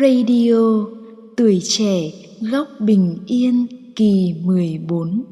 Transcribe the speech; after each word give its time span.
Radio 0.00 0.84
Tuổi 1.36 1.60
trẻ 1.62 2.10
góc 2.40 2.68
bình 2.80 3.18
yên 3.26 3.66
kỳ 3.96 4.34
14 4.44 5.24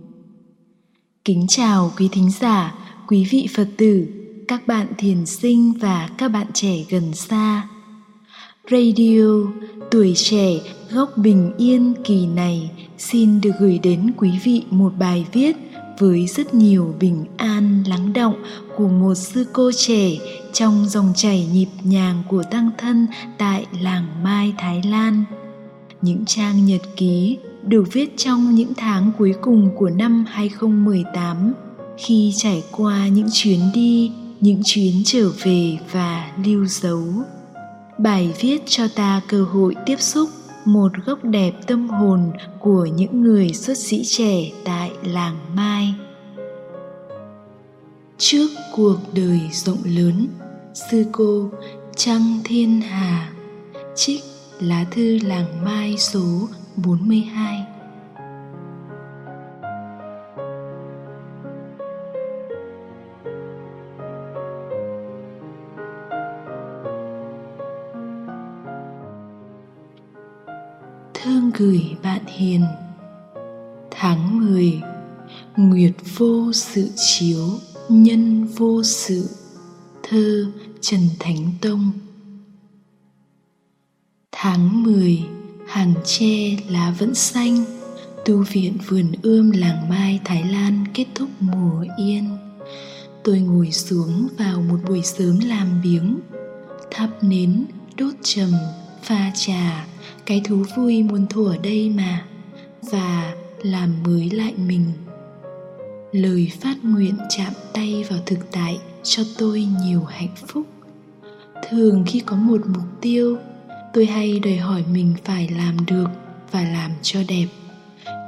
Kính 1.24 1.46
chào 1.48 1.92
quý 1.98 2.08
thính 2.12 2.30
giả, 2.40 2.74
quý 3.08 3.26
vị 3.30 3.46
Phật 3.56 3.68
tử, 3.76 4.06
các 4.48 4.66
bạn 4.66 4.86
thiền 4.98 5.26
sinh 5.26 5.72
và 5.80 6.10
các 6.18 6.28
bạn 6.28 6.46
trẻ 6.54 6.84
gần 6.90 7.14
xa. 7.14 7.68
Radio 8.70 9.24
Tuổi 9.90 10.12
trẻ 10.16 10.60
góc 10.90 11.16
bình 11.16 11.52
yên 11.58 11.94
kỳ 12.04 12.26
này 12.26 12.70
xin 12.98 13.40
được 13.40 13.52
gửi 13.60 13.78
đến 13.82 14.12
quý 14.16 14.30
vị 14.44 14.64
một 14.70 14.92
bài 14.98 15.26
viết 15.32 15.56
với 15.98 16.26
rất 16.26 16.54
nhiều 16.54 16.94
bình 17.00 17.24
an 17.36 17.84
lắng 17.86 18.12
động 18.12 18.34
của 18.76 18.88
một 18.88 19.14
sư 19.14 19.46
cô 19.52 19.70
trẻ 19.76 20.10
trong 20.52 20.86
dòng 20.88 21.12
chảy 21.16 21.48
nhịp 21.52 21.68
nhàng 21.84 22.22
của 22.28 22.42
tăng 22.50 22.70
thân 22.78 23.06
tại 23.38 23.66
làng 23.80 24.06
Mai 24.22 24.54
Thái 24.58 24.82
Lan. 24.82 25.24
Những 26.02 26.24
trang 26.26 26.66
nhật 26.66 26.80
ký 26.96 27.38
được 27.62 27.84
viết 27.92 28.16
trong 28.16 28.54
những 28.54 28.72
tháng 28.76 29.12
cuối 29.18 29.34
cùng 29.40 29.70
của 29.76 29.90
năm 29.90 30.24
2018 30.28 31.52
khi 31.98 32.32
trải 32.36 32.62
qua 32.70 33.08
những 33.08 33.28
chuyến 33.32 33.60
đi, 33.74 34.12
những 34.40 34.60
chuyến 34.64 34.94
trở 35.04 35.30
về 35.44 35.78
và 35.92 36.30
lưu 36.44 36.66
dấu. 36.66 37.04
Bài 37.98 38.34
viết 38.40 38.62
cho 38.66 38.88
ta 38.94 39.20
cơ 39.28 39.44
hội 39.44 39.74
tiếp 39.86 40.00
xúc 40.00 40.30
một 40.66 40.92
góc 41.06 41.24
đẹp 41.24 41.52
tâm 41.66 41.88
hồn 41.88 42.32
của 42.60 42.86
những 42.86 43.22
người 43.22 43.52
xuất 43.52 43.78
sĩ 43.78 44.04
trẻ 44.04 44.50
tại 44.64 44.90
làng 45.04 45.36
Mai. 45.54 45.94
Trước 48.18 48.48
cuộc 48.76 48.96
đời 49.14 49.40
rộng 49.52 49.82
lớn, 49.84 50.26
sư 50.74 51.04
cô 51.12 51.50
Trăng 51.96 52.40
Thiên 52.44 52.80
Hà 52.80 53.32
Trích 53.94 54.22
lá 54.60 54.84
thư 54.90 55.18
làng 55.22 55.64
Mai 55.64 55.98
số 55.98 56.48
42 56.76 57.75
gửi 71.58 71.96
bạn 72.02 72.26
hiền. 72.26 72.64
Tháng 73.90 74.46
10 74.46 74.80
Nguyệt 75.56 75.92
vô 76.16 76.52
sự 76.52 76.90
chiếu 76.96 77.48
Nhân 77.88 78.44
vô 78.44 78.82
sự 78.82 79.28
Thơ 80.02 80.46
Trần 80.80 81.00
Thánh 81.18 81.50
Tông. 81.60 81.90
Tháng 84.32 84.82
10 84.82 85.24
Hàng 85.66 85.94
tre 86.04 86.56
lá 86.68 86.94
vẫn 86.98 87.14
xanh 87.14 87.64
Tu 88.24 88.44
viện 88.52 88.78
vườn 88.88 89.12
ươm 89.22 89.50
làng 89.50 89.88
Mai 89.88 90.20
Thái 90.24 90.44
Lan 90.44 90.84
kết 90.94 91.06
thúc 91.14 91.28
mùa 91.40 91.84
yên. 91.98 92.36
Tôi 93.24 93.40
ngồi 93.40 93.72
xuống 93.72 94.28
vào 94.38 94.62
một 94.62 94.78
buổi 94.88 95.02
sớm 95.02 95.38
làm 95.38 95.80
biếng 95.82 96.18
Thắp 96.90 97.10
nến, 97.22 97.64
đốt 97.96 98.14
trầm, 98.22 98.50
pha 99.02 99.30
trà 99.34 99.86
cái 100.26 100.40
thú 100.44 100.56
vui 100.76 101.02
muôn 101.02 101.26
thuở 101.26 101.56
đây 101.62 101.92
mà, 101.96 102.24
Và 102.90 103.34
làm 103.62 104.02
mới 104.04 104.30
lại 104.30 104.54
mình. 104.66 104.84
Lời 106.12 106.52
phát 106.60 106.76
nguyện 106.82 107.14
chạm 107.28 107.52
tay 107.72 108.04
vào 108.10 108.18
thực 108.26 108.38
tại 108.52 108.78
cho 109.02 109.22
tôi 109.38 109.68
nhiều 109.82 110.04
hạnh 110.04 110.34
phúc. 110.46 110.66
Thường 111.68 112.04
khi 112.06 112.20
có 112.20 112.36
một 112.36 112.60
mục 112.66 113.00
tiêu, 113.00 113.38
tôi 113.92 114.06
hay 114.06 114.38
đòi 114.38 114.56
hỏi 114.56 114.84
mình 114.92 115.14
phải 115.24 115.48
làm 115.48 115.76
được 115.86 116.08
và 116.52 116.62
làm 116.62 116.90
cho 117.02 117.20
đẹp. 117.28 117.46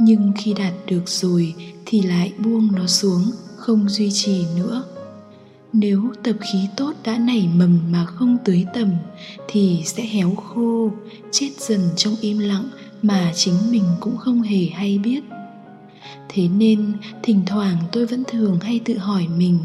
Nhưng 0.01 0.33
khi 0.39 0.55
đạt 0.55 0.73
được 0.87 1.03
rồi 1.07 1.55
thì 1.87 2.03
lại 2.03 2.33
buông 2.39 2.69
nó 2.73 2.87
xuống, 2.87 3.31
không 3.57 3.89
duy 3.89 4.11
trì 4.13 4.45
nữa 4.57 4.85
nếu 5.73 6.13
tập 6.23 6.37
khí 6.41 6.59
tốt 6.77 6.93
đã 7.05 7.19
nảy 7.19 7.49
mầm 7.55 7.79
mà 7.93 8.05
không 8.05 8.37
tưới 8.45 8.65
tầm, 8.75 8.91
thì 9.49 9.83
sẽ 9.85 10.03
héo 10.07 10.35
khô, 10.35 10.91
chết 11.31 11.51
dần 11.59 11.81
trong 11.97 12.17
im 12.21 12.39
lặng 12.39 12.69
mà 13.03 13.33
chính 13.35 13.55
mình 13.71 13.85
cũng 14.01 14.17
không 14.17 14.43
hề 14.43 14.67
hay 14.67 14.99
biết. 14.99 15.21
Thế 16.29 16.49
nên, 16.49 16.93
thỉnh 17.23 17.43
thoảng 17.47 17.77
tôi 17.93 18.07
vẫn 18.07 18.25
thường 18.25 18.59
hay 18.61 18.81
tự 18.85 18.99
hỏi 18.99 19.27
mình, 19.37 19.59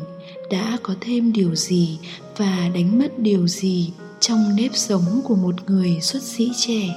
đã 0.51 0.77
có 0.83 0.95
thêm 1.01 1.33
điều 1.33 1.55
gì 1.55 1.99
và 2.37 2.69
đánh 2.73 2.99
mất 2.99 3.19
điều 3.19 3.47
gì 3.47 3.93
trong 4.19 4.55
nếp 4.55 4.71
sống 4.75 5.21
của 5.23 5.35
một 5.35 5.69
người 5.69 6.01
xuất 6.01 6.23
sĩ 6.23 6.51
trẻ? 6.57 6.95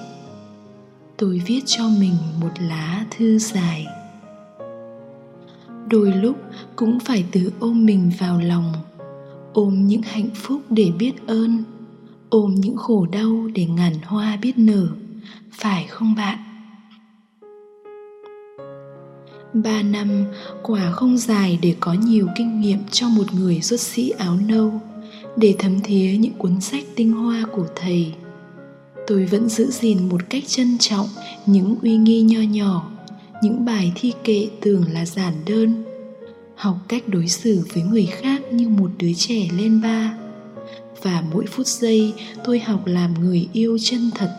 Tôi 1.17 1.43
viết 1.47 1.61
cho 1.67 1.89
mình 1.89 2.15
một 2.41 2.51
lá 2.61 3.07
thư 3.17 3.39
dài. 3.39 3.87
Đôi 5.91 6.13
lúc 6.13 6.37
cũng 6.77 7.01
phải 7.01 7.25
tự 7.33 7.53
ôm 7.61 7.87
mình 7.87 8.13
vào 8.19 8.41
lòng 8.41 8.73
ôm 9.57 9.87
những 9.87 10.03
hạnh 10.03 10.29
phúc 10.35 10.63
để 10.71 10.91
biết 10.99 11.13
ơn, 11.27 11.65
ôm 12.29 12.55
những 12.55 12.77
khổ 12.77 13.07
đau 13.13 13.49
để 13.55 13.65
ngàn 13.67 13.93
hoa 14.05 14.37
biết 14.43 14.53
nở, 14.57 14.89
phải 15.53 15.87
không 15.87 16.15
bạn? 16.15 16.39
Ba 19.55 19.83
năm, 19.83 20.25
quả 20.63 20.91
không 20.91 21.19
dài 21.19 21.59
để 21.63 21.75
có 21.81 21.93
nhiều 21.93 22.27
kinh 22.37 22.61
nghiệm 22.61 22.79
cho 22.91 23.09
một 23.09 23.35
người 23.35 23.61
xuất 23.61 23.81
sĩ 23.81 24.11
áo 24.11 24.37
nâu, 24.49 24.81
để 25.37 25.55
thấm 25.59 25.81
thía 25.81 26.17
những 26.19 26.35
cuốn 26.35 26.61
sách 26.61 26.85
tinh 26.95 27.13
hoa 27.13 27.45
của 27.53 27.67
thầy. 27.77 28.15
Tôi 29.07 29.27
vẫn 29.27 29.49
giữ 29.49 29.71
gìn 29.71 30.09
một 30.09 30.21
cách 30.31 30.43
trân 30.47 30.79
trọng 30.79 31.07
những 31.47 31.77
uy 31.83 31.97
nghi 31.97 32.23
nho 32.23 32.41
nhỏ, 32.41 32.91
những 33.43 33.65
bài 33.65 33.93
thi 33.95 34.13
kệ 34.25 34.49
tưởng 34.61 34.85
là 34.93 35.07
giản 35.07 35.35
đơn 35.47 35.85
học 36.57 36.77
cách 36.89 37.03
đối 37.09 37.29
xử 37.29 37.67
với 37.75 37.83
người 37.83 38.07
khác 38.07 38.43
như 38.53 38.69
một 38.69 38.91
đứa 38.99 39.13
trẻ 39.17 39.49
lên 39.57 39.81
ba. 39.83 40.19
Và 41.03 41.23
mỗi 41.33 41.47
phút 41.47 41.67
giây 41.67 42.15
tôi 42.45 42.59
học 42.59 42.87
làm 42.87 43.15
người 43.15 43.49
yêu 43.53 43.79
chân 43.81 44.11
thật, 44.15 44.37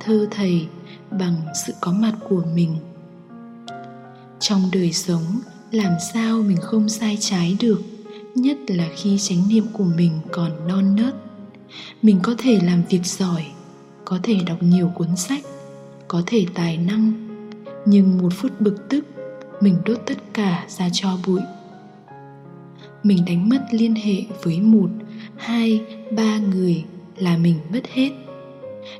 thơ 0.00 0.26
thầy, 0.30 0.66
bằng 1.10 1.34
sự 1.66 1.72
có 1.80 1.92
mặt 1.92 2.14
của 2.28 2.42
mình. 2.54 2.76
Trong 4.40 4.70
đời 4.72 4.92
sống, 4.92 5.40
làm 5.70 5.92
sao 6.14 6.42
mình 6.42 6.56
không 6.56 6.88
sai 6.88 7.16
trái 7.20 7.56
được, 7.60 7.82
nhất 8.34 8.58
là 8.66 8.88
khi 8.96 9.18
chánh 9.18 9.48
niệm 9.48 9.64
của 9.72 9.84
mình 9.84 10.12
còn 10.32 10.68
non 10.68 10.96
nớt. 10.96 11.14
Mình 12.02 12.20
có 12.22 12.34
thể 12.38 12.60
làm 12.62 12.82
việc 12.88 13.06
giỏi, 13.06 13.46
có 14.04 14.18
thể 14.22 14.34
đọc 14.46 14.62
nhiều 14.62 14.92
cuốn 14.94 15.16
sách, 15.16 15.42
có 16.08 16.22
thể 16.26 16.46
tài 16.54 16.76
năng, 16.76 17.12
nhưng 17.86 18.18
một 18.18 18.32
phút 18.36 18.60
bực 18.60 18.88
tức, 18.88 19.04
mình 19.60 19.76
đốt 19.84 19.98
tất 20.06 20.18
cả 20.32 20.64
ra 20.68 20.88
cho 20.92 21.18
bụi 21.26 21.40
mình 23.02 23.24
đánh 23.26 23.48
mất 23.48 23.66
liên 23.70 23.94
hệ 23.94 24.24
với 24.42 24.60
một, 24.60 24.90
hai, 25.36 25.80
ba 26.16 26.38
người 26.38 26.84
là 27.16 27.36
mình 27.36 27.56
mất 27.72 27.86
hết. 27.92 28.10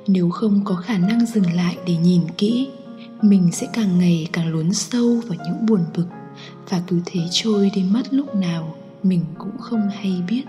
Nếu 0.06 0.30
không 0.30 0.60
có 0.64 0.74
khả 0.74 0.98
năng 0.98 1.26
dừng 1.26 1.52
lại 1.52 1.76
để 1.86 1.96
nhìn 1.96 2.20
kỹ, 2.38 2.68
mình 3.22 3.48
sẽ 3.52 3.66
càng 3.72 3.98
ngày 3.98 4.28
càng 4.32 4.52
lún 4.52 4.72
sâu 4.72 5.20
vào 5.26 5.38
những 5.46 5.66
buồn 5.66 5.80
bực 5.96 6.06
và 6.68 6.82
cứ 6.86 7.00
thế 7.06 7.20
trôi 7.30 7.70
đi 7.74 7.82
mất 7.82 8.14
lúc 8.14 8.34
nào 8.34 8.74
mình 9.02 9.24
cũng 9.38 9.58
không 9.58 9.88
hay 9.94 10.22
biết. 10.28 10.42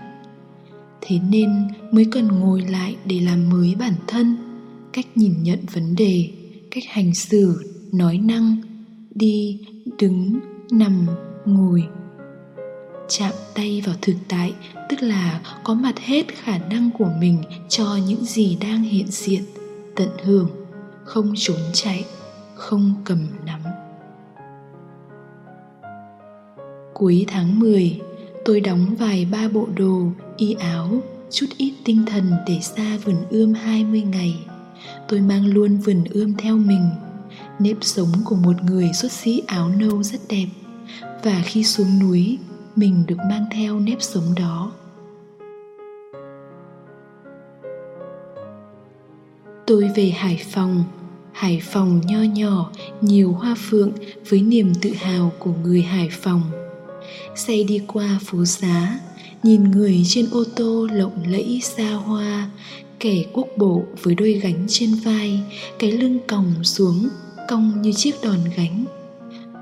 Thế 1.00 1.18
nên 1.30 1.50
mới 1.90 2.06
cần 2.10 2.28
ngồi 2.28 2.60
lại 2.60 2.96
để 3.04 3.20
làm 3.20 3.50
mới 3.50 3.74
bản 3.74 3.94
thân, 4.06 4.36
cách 4.92 5.06
nhìn 5.14 5.42
nhận 5.42 5.58
vấn 5.72 5.96
đề, 5.96 6.30
cách 6.70 6.84
hành 6.88 7.14
xử, 7.14 7.72
nói 7.92 8.18
năng, 8.18 8.56
đi, 9.14 9.60
đứng, 9.98 10.40
nằm, 10.70 11.06
ngồi 11.46 11.84
chạm 13.18 13.32
tay 13.54 13.82
vào 13.86 13.94
thực 14.02 14.14
tại 14.28 14.54
tức 14.88 15.02
là 15.02 15.40
có 15.64 15.74
mặt 15.74 15.98
hết 15.98 16.26
khả 16.28 16.58
năng 16.58 16.90
của 16.98 17.10
mình 17.20 17.42
cho 17.68 17.98
những 18.06 18.24
gì 18.24 18.58
đang 18.60 18.82
hiện 18.82 19.06
diện 19.06 19.42
tận 19.96 20.08
hưởng 20.24 20.50
không 21.04 21.32
trốn 21.36 21.58
chạy 21.72 22.04
không 22.54 22.94
cầm 23.04 23.26
nắm 23.46 23.60
Cuối 26.94 27.24
tháng 27.28 27.58
10, 27.58 28.00
tôi 28.44 28.60
đóng 28.60 28.94
vài 28.98 29.24
ba 29.24 29.48
bộ 29.48 29.68
đồ, 29.76 30.12
y 30.36 30.52
áo, 30.52 31.02
chút 31.30 31.46
ít 31.56 31.74
tinh 31.84 32.04
thần 32.06 32.32
để 32.46 32.60
xa 32.60 32.98
vườn 33.04 33.16
ươm 33.30 33.54
20 33.54 34.02
ngày. 34.02 34.34
Tôi 35.08 35.20
mang 35.20 35.46
luôn 35.46 35.76
vườn 35.76 36.04
ươm 36.10 36.34
theo 36.36 36.56
mình. 36.56 36.90
Nếp 37.58 37.76
sống 37.80 38.12
của 38.24 38.36
một 38.36 38.62
người 38.62 38.90
xuất 38.92 39.12
sĩ 39.12 39.42
áo 39.46 39.68
nâu 39.68 40.02
rất 40.02 40.20
đẹp 40.28 40.46
và 41.22 41.42
khi 41.44 41.64
xuống 41.64 41.98
núi, 41.98 42.38
mình 42.76 43.04
được 43.06 43.18
mang 43.30 43.44
theo 43.50 43.80
nếp 43.80 44.02
sống 44.02 44.34
đó. 44.36 44.72
Tôi 49.66 49.90
về 49.96 50.10
Hải 50.10 50.42
Phòng 50.50 50.84
Hải 51.32 51.60
Phòng 51.64 52.00
nho 52.06 52.22
nhỏ, 52.22 52.70
nhiều 53.00 53.32
hoa 53.32 53.54
phượng 53.58 53.92
với 54.28 54.42
niềm 54.42 54.72
tự 54.82 54.90
hào 54.90 55.32
của 55.38 55.52
người 55.62 55.82
Hải 55.82 56.08
Phòng. 56.12 56.42
Xe 57.34 57.62
đi 57.68 57.80
qua 57.86 58.18
phố 58.24 58.44
xá, 58.44 58.98
nhìn 59.42 59.70
người 59.70 60.02
trên 60.04 60.26
ô 60.32 60.44
tô 60.56 60.88
lộng 60.92 61.24
lẫy 61.28 61.60
xa 61.62 61.94
hoa, 61.94 62.50
kẻ 63.02 63.24
quốc 63.32 63.48
bộ 63.56 63.82
với 64.02 64.14
đôi 64.14 64.32
gánh 64.32 64.64
trên 64.68 64.94
vai 64.94 65.40
cái 65.78 65.92
lưng 65.92 66.18
còng 66.28 66.64
xuống 66.64 67.08
cong 67.48 67.82
như 67.82 67.92
chiếc 67.92 68.14
đòn 68.22 68.38
gánh 68.56 68.84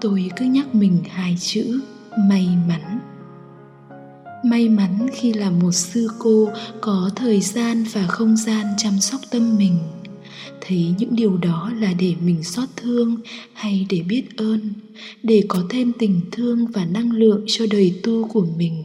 tôi 0.00 0.30
cứ 0.36 0.44
nhắc 0.44 0.74
mình 0.74 0.98
hai 1.08 1.36
chữ 1.40 1.80
may 2.18 2.48
mắn. 2.68 3.00
May 4.44 4.68
mắn 4.68 5.06
khi 5.14 5.32
là 5.32 5.50
một 5.50 5.72
sư 5.72 6.08
cô 6.18 6.48
có 6.80 7.10
thời 7.16 7.40
gian 7.40 7.84
và 7.92 8.06
không 8.06 8.36
gian 8.36 8.66
chăm 8.78 9.00
sóc 9.00 9.20
tâm 9.30 9.56
mình. 9.58 9.78
Thấy 10.60 10.94
những 10.98 11.16
điều 11.16 11.36
đó 11.36 11.72
là 11.80 11.92
để 11.98 12.14
mình 12.24 12.42
xót 12.42 12.68
thương 12.76 13.16
hay 13.52 13.86
để 13.90 14.02
biết 14.02 14.36
ơn, 14.36 14.72
để 15.22 15.44
có 15.48 15.62
thêm 15.70 15.92
tình 15.98 16.20
thương 16.32 16.66
và 16.66 16.84
năng 16.84 17.12
lượng 17.12 17.44
cho 17.46 17.64
đời 17.70 18.00
tu 18.02 18.28
của 18.28 18.46
mình. 18.56 18.82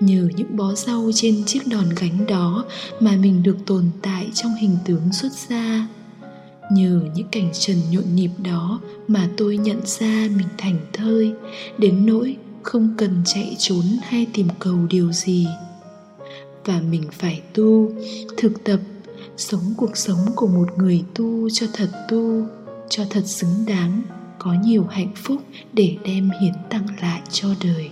Nhờ 0.00 0.28
những 0.36 0.56
bó 0.56 0.74
rau 0.74 1.10
trên 1.14 1.44
chiếc 1.44 1.66
đòn 1.66 1.84
gánh 2.00 2.26
đó 2.26 2.64
mà 3.00 3.16
mình 3.16 3.42
được 3.42 3.56
tồn 3.66 3.84
tại 4.02 4.26
trong 4.34 4.54
hình 4.60 4.76
tướng 4.84 5.12
xuất 5.12 5.32
gia 5.48 5.86
nhờ 6.72 7.00
những 7.14 7.28
cảnh 7.32 7.50
trần 7.52 7.76
nhộn 7.90 8.04
nhịp 8.14 8.30
đó 8.44 8.80
mà 9.08 9.28
tôi 9.36 9.56
nhận 9.56 9.80
ra 9.84 10.28
mình 10.36 10.48
thành 10.58 10.78
thơi. 10.92 11.32
Đến 11.78 12.06
nỗi 12.06 12.36
không 12.62 12.94
cần 12.98 13.22
chạy 13.24 13.56
trốn 13.58 13.84
hay 14.02 14.26
tìm 14.32 14.48
cầu 14.58 14.76
điều 14.90 15.12
gì. 15.12 15.46
Và 16.64 16.80
mình 16.90 17.04
phải 17.12 17.42
tu, 17.54 17.92
thực 18.36 18.64
tập 18.64 18.80
sống 19.36 19.74
cuộc 19.76 19.96
sống 19.96 20.18
của 20.36 20.46
một 20.46 20.68
người 20.76 21.04
tu 21.14 21.50
cho 21.50 21.66
thật 21.72 21.88
tu, 22.10 22.42
cho 22.88 23.04
thật 23.10 23.26
xứng 23.26 23.64
đáng, 23.66 24.02
có 24.38 24.54
nhiều 24.64 24.86
hạnh 24.90 25.12
phúc 25.14 25.42
để 25.72 25.96
đem 26.04 26.30
hiến 26.40 26.54
tặng 26.70 26.86
lại 27.02 27.20
cho 27.30 27.48
đời. 27.64 27.90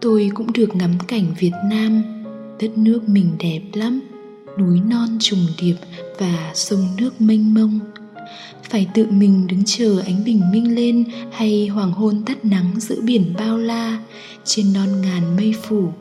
Tôi 0.00 0.30
cũng 0.34 0.52
được 0.52 0.76
ngắm 0.76 0.92
cảnh 1.08 1.24
việt 1.38 1.52
nam, 1.70 2.02
đất 2.60 2.78
nước 2.78 3.08
mình 3.08 3.32
đẹp 3.38 3.60
lắm 3.72 4.00
núi 4.58 4.80
non 4.80 5.18
trùng 5.20 5.46
điệp 5.58 5.76
và 6.18 6.52
sông 6.54 6.88
nước 6.98 7.20
mênh 7.20 7.54
mông. 7.54 7.80
Phải 8.70 8.86
tự 8.94 9.06
mình 9.10 9.46
đứng 9.46 9.62
chờ 9.64 10.02
ánh 10.06 10.24
bình 10.24 10.42
minh 10.52 10.74
lên 10.74 11.04
hay 11.32 11.66
hoàng 11.66 11.92
hôn 11.92 12.22
tắt 12.26 12.44
nắng 12.44 12.70
giữa 12.76 13.00
biển 13.00 13.34
bao 13.38 13.58
la 13.58 14.00
trên 14.44 14.72
non 14.72 15.00
ngàn 15.02 15.36
mây 15.36 15.54
phủ. 15.62 15.92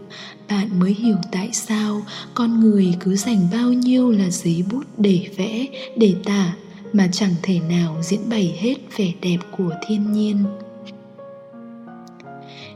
Bạn 0.50 0.80
mới 0.80 0.94
hiểu 0.94 1.18
tại 1.31 1.50
sao 1.54 2.02
con 2.34 2.60
người 2.60 2.94
cứ 3.00 3.16
dành 3.16 3.48
bao 3.52 3.74
nhiêu 3.74 4.12
là 4.12 4.30
giấy 4.30 4.63
bút 4.72 4.84
để 4.98 5.30
vẽ, 5.38 5.66
để 5.98 6.16
tả 6.25 6.54
mà 6.94 7.07
chẳng 7.12 7.36
thể 7.44 7.60
nào 7.69 7.98
diễn 8.04 8.30
bày 8.30 8.56
hết 8.60 8.75
vẻ 8.98 9.12
đẹp 9.22 9.38
của 9.57 9.72
thiên 9.88 10.12
nhiên 10.12 10.38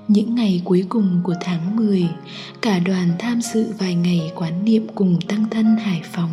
những 0.09 0.35
ngày 0.35 0.61
cuối 0.65 0.85
cùng 0.89 1.21
của 1.23 1.35
tháng 1.41 1.75
10, 1.75 2.07
cả 2.61 2.79
đoàn 2.79 3.09
tham 3.19 3.41
dự 3.41 3.65
vài 3.79 3.95
ngày 3.95 4.31
quán 4.35 4.65
niệm 4.65 4.87
cùng 4.95 5.19
tăng 5.27 5.49
thân 5.49 5.65
Hải 5.65 6.01
Phòng. 6.13 6.31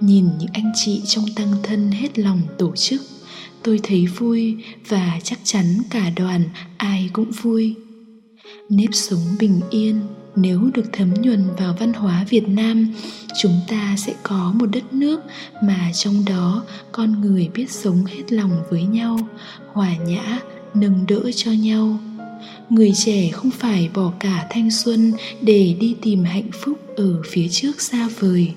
Nhìn 0.00 0.28
những 0.38 0.48
anh 0.52 0.72
chị 0.74 1.02
trong 1.06 1.24
tăng 1.36 1.52
thân 1.62 1.90
hết 1.90 2.18
lòng 2.18 2.40
tổ 2.58 2.76
chức, 2.76 3.02
tôi 3.62 3.80
thấy 3.82 4.06
vui 4.06 4.56
và 4.88 5.20
chắc 5.22 5.38
chắn 5.44 5.64
cả 5.90 6.10
đoàn 6.16 6.42
ai 6.76 7.10
cũng 7.12 7.30
vui. 7.30 7.74
Nếp 8.68 8.90
sống 8.92 9.36
bình 9.38 9.60
yên, 9.70 10.00
nếu 10.36 10.70
được 10.74 10.86
thấm 10.92 11.14
nhuần 11.14 11.44
vào 11.58 11.76
văn 11.80 11.92
hóa 11.92 12.24
Việt 12.28 12.48
Nam, 12.48 12.94
chúng 13.42 13.60
ta 13.68 13.94
sẽ 13.98 14.14
có 14.22 14.54
một 14.58 14.66
đất 14.72 14.92
nước 14.92 15.20
mà 15.62 15.90
trong 15.94 16.24
đó 16.28 16.64
con 16.92 17.20
người 17.20 17.48
biết 17.54 17.70
sống 17.70 18.04
hết 18.04 18.32
lòng 18.32 18.62
với 18.70 18.82
nhau, 18.82 19.18
hòa 19.72 19.96
nhã, 19.96 20.38
nâng 20.74 21.06
đỡ 21.08 21.30
cho 21.34 21.52
nhau 21.52 21.98
người 22.72 22.92
trẻ 22.94 23.30
không 23.30 23.50
phải 23.50 23.90
bỏ 23.94 24.12
cả 24.20 24.46
thanh 24.50 24.70
xuân 24.70 25.12
để 25.40 25.76
đi 25.80 25.96
tìm 26.02 26.24
hạnh 26.24 26.50
phúc 26.52 26.78
ở 26.96 27.22
phía 27.26 27.48
trước 27.48 27.80
xa 27.80 28.08
vời. 28.18 28.52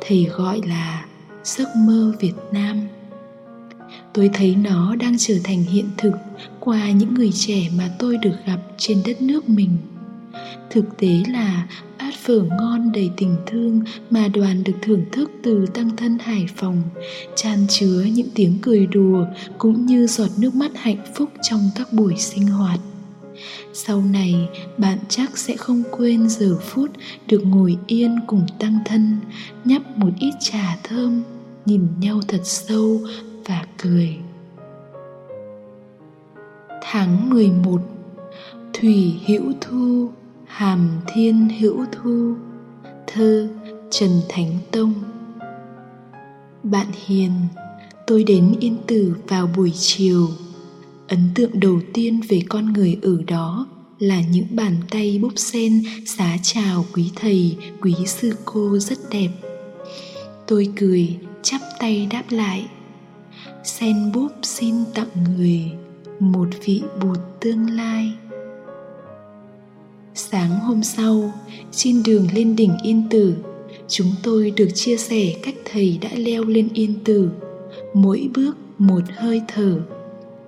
Thầy 0.00 0.24
gọi 0.24 0.60
là 0.66 1.06
giấc 1.44 1.68
mơ 1.76 2.12
việt 2.20 2.34
nam. 2.52 2.80
Tôi 4.12 4.30
thấy 4.32 4.54
nó 4.54 4.96
đang 4.96 5.18
trở 5.18 5.34
thành 5.44 5.62
hiện 5.62 5.84
thực 5.98 6.12
qua 6.60 6.90
những 6.90 7.14
người 7.14 7.32
trẻ 7.32 7.68
mà 7.76 7.90
tôi 7.98 8.16
được 8.16 8.36
gặp 8.46 8.58
trên 8.78 9.02
đất 9.06 9.22
nước 9.22 9.48
mình. 9.48 9.76
Thực 10.70 10.98
tế 10.98 11.22
là 11.28 11.68
bát 11.98 12.14
phở 12.22 12.42
ngon 12.58 12.92
đầy 12.92 13.10
tình 13.16 13.36
thương 13.46 13.80
mà 14.10 14.28
đoàn 14.28 14.64
được 14.64 14.76
thưởng 14.82 15.04
thức 15.12 15.30
từ 15.42 15.66
tăng 15.74 15.96
thân 15.96 16.18
hải 16.18 16.46
phòng 16.56 16.82
tràn 17.36 17.66
chứa 17.68 18.04
những 18.14 18.28
tiếng 18.34 18.58
cười 18.62 18.86
đùa 18.86 19.26
cũng 19.58 19.86
như 19.86 20.06
giọt 20.06 20.30
nước 20.38 20.54
mắt 20.54 20.70
hạnh 20.74 21.04
phúc 21.14 21.30
trong 21.42 21.70
các 21.74 21.92
buổi 21.92 22.14
sinh 22.16 22.46
hoạt 22.46 22.80
sau 23.72 24.02
này, 24.02 24.48
bạn 24.78 24.98
chắc 25.08 25.38
sẽ 25.38 25.56
không 25.56 25.82
quên 25.90 26.28
giờ 26.28 26.58
phút 26.60 26.90
được 27.26 27.42
ngồi 27.44 27.78
yên 27.86 28.18
cùng 28.26 28.46
tăng 28.58 28.78
thân, 28.84 29.16
nhấp 29.64 29.98
một 29.98 30.10
ít 30.18 30.32
trà 30.40 30.76
thơm, 30.82 31.22
nhìn 31.64 31.86
nhau 32.00 32.20
thật 32.28 32.40
sâu 32.44 33.00
và 33.46 33.66
cười. 33.78 34.16
Tháng 36.82 37.30
11 37.30 37.80
Thủy 38.72 39.20
Hữu 39.26 39.52
Thu, 39.60 40.10
Hàm 40.44 40.90
Thiên 41.14 41.48
Hữu 41.60 41.84
Thu, 41.92 42.34
Thơ 43.06 43.48
Trần 43.90 44.10
Thánh 44.28 44.58
Tông. 44.70 44.94
Bạn 46.62 46.86
Hiền, 47.06 47.32
Tôi 48.10 48.24
đến 48.24 48.54
Yên 48.60 48.76
Tử 48.86 49.16
vào 49.28 49.48
buổi 49.56 49.72
chiều 49.74 50.28
ấn 51.10 51.20
tượng 51.34 51.60
đầu 51.60 51.80
tiên 51.92 52.20
về 52.28 52.42
con 52.48 52.72
người 52.72 52.98
ở 53.02 53.18
đó 53.26 53.66
là 53.98 54.20
những 54.32 54.46
bàn 54.50 54.76
tay 54.90 55.18
búp 55.22 55.32
sen 55.36 55.82
xá 56.06 56.36
chào 56.42 56.84
quý 56.94 57.10
thầy, 57.16 57.56
quý 57.82 57.94
sư 58.06 58.32
cô 58.44 58.78
rất 58.78 58.98
đẹp. 59.10 59.28
Tôi 60.46 60.68
cười, 60.76 61.16
chắp 61.42 61.60
tay 61.78 62.08
đáp 62.10 62.22
lại. 62.30 62.66
Sen 63.64 64.12
búp 64.14 64.28
xin 64.42 64.74
tặng 64.94 65.08
người, 65.36 65.60
một 66.20 66.48
vị 66.64 66.82
bụt 67.02 67.18
tương 67.40 67.70
lai. 67.70 68.12
Sáng 70.14 70.60
hôm 70.60 70.82
sau, 70.82 71.32
trên 71.72 72.02
đường 72.02 72.28
lên 72.34 72.56
đỉnh 72.56 72.76
yên 72.82 73.08
tử, 73.10 73.34
chúng 73.88 74.12
tôi 74.22 74.50
được 74.50 74.68
chia 74.74 74.96
sẻ 74.96 75.34
cách 75.42 75.56
thầy 75.72 75.98
đã 76.00 76.10
leo 76.14 76.44
lên 76.44 76.68
yên 76.74 76.94
tử. 77.04 77.30
Mỗi 77.94 78.30
bước 78.34 78.56
một 78.78 79.02
hơi 79.16 79.42
thở, 79.48 79.80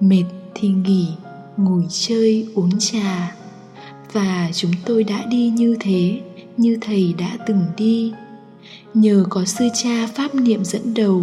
mệt 0.00 0.24
thì 0.54 0.68
nghỉ, 0.68 1.08
ngồi 1.56 1.86
chơi, 1.90 2.46
uống 2.54 2.78
trà. 2.78 3.36
Và 4.12 4.50
chúng 4.54 4.70
tôi 4.86 5.04
đã 5.04 5.24
đi 5.30 5.48
như 5.48 5.76
thế, 5.80 6.20
như 6.56 6.78
thầy 6.80 7.14
đã 7.18 7.38
từng 7.46 7.62
đi. 7.76 8.12
Nhờ 8.94 9.24
có 9.28 9.44
sư 9.44 9.68
cha 9.74 10.06
pháp 10.06 10.34
niệm 10.34 10.64
dẫn 10.64 10.94
đầu, 10.94 11.22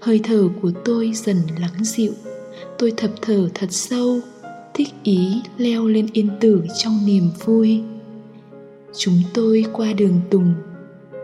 hơi 0.00 0.20
thở 0.24 0.48
của 0.62 0.72
tôi 0.84 1.12
dần 1.14 1.36
lắng 1.58 1.84
dịu. 1.84 2.12
Tôi 2.78 2.92
thập 2.96 3.10
thở 3.22 3.48
thật 3.54 3.66
sâu, 3.70 4.20
thích 4.74 4.88
ý 5.02 5.40
leo 5.58 5.86
lên 5.86 6.06
yên 6.12 6.30
tử 6.40 6.62
trong 6.78 7.06
niềm 7.06 7.30
vui. 7.44 7.82
Chúng 8.98 9.18
tôi 9.34 9.64
qua 9.72 9.92
đường 9.92 10.20
tùng, 10.30 10.54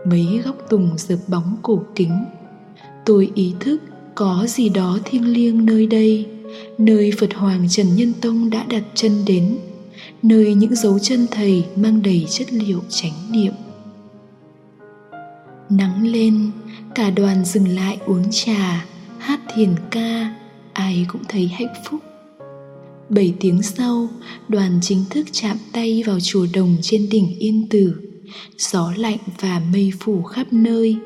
mấy 0.07 0.25
góc 0.45 0.55
tùng 0.69 0.89
dập 0.97 1.19
bóng 1.27 1.57
cổ 1.61 1.83
kính. 1.95 2.25
Tôi 3.05 3.31
ý 3.35 3.53
thức 3.59 3.81
có 4.15 4.45
gì 4.47 4.69
đó 4.69 4.99
thiêng 5.05 5.33
liêng 5.33 5.65
nơi 5.65 5.85
đây 5.87 6.25
nơi 6.77 7.11
Phật 7.19 7.33
Hoàng 7.33 7.67
Trần 7.69 7.95
Nhân 7.95 8.13
Tông 8.21 8.49
đã 8.49 8.65
đặt 8.69 8.83
chân 8.95 9.25
đến, 9.25 9.57
nơi 10.21 10.53
những 10.53 10.75
dấu 10.75 10.99
chân 10.99 11.27
thầy 11.31 11.65
mang 11.75 12.01
đầy 12.01 12.25
chất 12.29 12.53
liệu 12.53 12.81
chánh 12.89 13.31
niệm. 13.31 13.53
Nắng 15.69 16.07
lên, 16.07 16.51
cả 16.95 17.09
đoàn 17.09 17.45
dừng 17.45 17.67
lại 17.67 17.97
uống 18.05 18.23
trà, 18.31 18.85
hát 19.17 19.39
thiền 19.55 19.69
ca, 19.91 20.35
ai 20.73 21.05
cũng 21.07 21.21
thấy 21.29 21.47
hạnh 21.47 21.73
phúc. 21.89 21.99
Bảy 23.09 23.33
tiếng 23.39 23.61
sau, 23.61 24.07
đoàn 24.47 24.79
chính 24.81 25.03
thức 25.09 25.27
chạm 25.31 25.57
tay 25.71 26.03
vào 26.05 26.19
chùa 26.19 26.47
đồng 26.53 26.77
trên 26.81 27.09
đỉnh 27.09 27.39
Yên 27.39 27.67
Tử, 27.69 27.93
gió 28.57 28.93
lạnh 28.97 29.17
và 29.39 29.61
mây 29.71 29.91
phủ 29.99 30.23
khắp 30.23 30.53
nơi. 30.53 30.97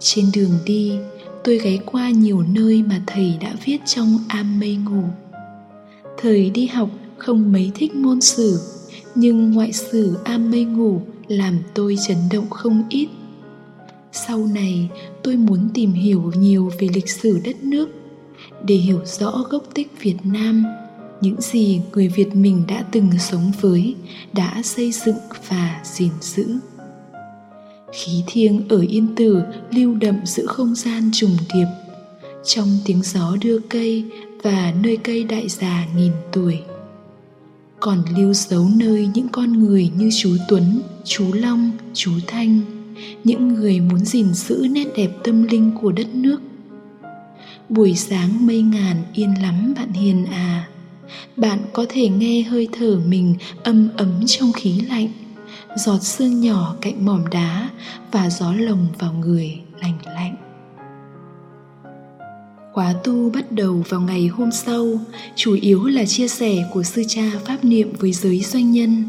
Trên 0.00 0.24
đường 0.34 0.50
đi, 0.66 0.92
tôi 1.44 1.58
ghé 1.58 1.78
qua 1.86 2.10
nhiều 2.10 2.42
nơi 2.42 2.82
mà 2.82 3.00
thầy 3.06 3.34
đã 3.40 3.54
viết 3.64 3.78
trong 3.86 4.18
am 4.28 4.60
mây 4.60 4.76
ngủ. 4.76 5.04
Thời 6.18 6.50
đi 6.50 6.66
học 6.66 6.90
không 7.18 7.52
mấy 7.52 7.70
thích 7.74 7.94
môn 7.94 8.20
sử, 8.20 8.60
nhưng 9.14 9.52
ngoại 9.52 9.72
sử 9.72 10.16
am 10.24 10.50
mây 10.50 10.64
ngủ 10.64 11.00
làm 11.28 11.58
tôi 11.74 11.96
chấn 12.08 12.16
động 12.32 12.50
không 12.50 12.82
ít. 12.88 13.08
Sau 14.12 14.46
này, 14.46 14.88
tôi 15.22 15.36
muốn 15.36 15.68
tìm 15.74 15.92
hiểu 15.92 16.32
nhiều 16.36 16.70
về 16.78 16.88
lịch 16.94 17.08
sử 17.08 17.40
đất 17.44 17.64
nước, 17.64 17.88
để 18.64 18.74
hiểu 18.74 19.00
rõ 19.04 19.44
gốc 19.50 19.62
tích 19.74 19.92
việt 20.00 20.16
nam, 20.24 20.64
những 21.20 21.40
gì 21.40 21.80
người 21.92 22.08
việt 22.08 22.36
mình 22.36 22.62
đã 22.68 22.84
từng 22.92 23.10
sống 23.18 23.52
với, 23.60 23.94
đã 24.32 24.62
xây 24.64 24.92
dựng 24.92 25.18
và 25.48 25.80
gìn 25.84 26.12
giữ 26.20 26.58
khí 27.94 28.22
thiêng 28.26 28.68
ở 28.68 28.84
yên 28.88 29.14
tử 29.16 29.42
lưu 29.70 29.94
đậm 29.94 30.16
giữa 30.24 30.46
không 30.46 30.74
gian 30.74 31.10
trùng 31.12 31.36
điệp. 31.54 31.66
Trong 32.44 32.68
tiếng 32.84 33.02
gió 33.02 33.36
đưa 33.40 33.58
cây 33.58 34.04
và 34.42 34.74
nơi 34.82 34.96
cây 34.96 35.24
đại 35.24 35.48
già 35.48 35.86
nghìn 35.96 36.12
tuổi. 36.32 36.58
Còn 37.80 38.02
lưu 38.16 38.34
dấu 38.34 38.68
nơi 38.76 39.08
những 39.14 39.28
con 39.28 39.52
người 39.52 39.90
như 39.98 40.10
chú 40.16 40.36
Tuấn, 40.48 40.80
chú 41.04 41.24
Long, 41.32 41.70
chú 41.94 42.12
Thanh, 42.26 42.60
những 43.24 43.48
người 43.48 43.80
muốn 43.80 44.04
gìn 44.04 44.34
giữ 44.34 44.66
nét 44.70 44.86
đẹp 44.96 45.10
tâm 45.24 45.42
linh 45.42 45.70
của 45.80 45.92
đất 45.92 46.14
nước. 46.14 46.40
Buổi 47.68 47.94
sáng 47.94 48.46
mây 48.46 48.62
ngàn 48.62 48.96
yên 49.12 49.34
lắm 49.42 49.74
bạn 49.76 49.92
hiền 49.92 50.24
à, 50.24 50.68
bạn 51.36 51.58
có 51.72 51.86
thể 51.88 52.08
nghe 52.08 52.42
hơi 52.42 52.68
thở 52.72 53.00
mình 53.06 53.34
âm 53.62 53.88
ấm 53.96 54.26
trong 54.26 54.52
khí 54.52 54.80
lạnh, 54.80 55.08
giọt 55.76 56.02
sương 56.02 56.40
nhỏ 56.40 56.76
cạnh 56.80 57.04
mỏm 57.04 57.24
đá 57.30 57.70
và 58.12 58.30
gió 58.30 58.52
lồng 58.52 58.86
vào 58.98 59.12
người 59.12 59.60
lành 59.80 59.98
lạnh. 60.04 60.36
Khóa 62.72 62.94
tu 63.04 63.30
bắt 63.30 63.52
đầu 63.52 63.84
vào 63.88 64.00
ngày 64.00 64.26
hôm 64.26 64.52
sau, 64.52 64.86
chủ 65.36 65.56
yếu 65.60 65.84
là 65.84 66.04
chia 66.04 66.28
sẻ 66.28 66.70
của 66.72 66.82
sư 66.82 67.02
cha 67.08 67.30
pháp 67.44 67.64
niệm 67.64 67.92
với 67.98 68.12
giới 68.12 68.40
doanh 68.40 68.70
nhân, 68.70 69.04